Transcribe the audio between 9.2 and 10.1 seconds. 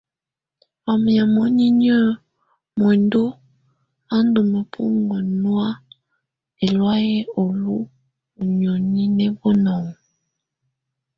bunɔŋɔ.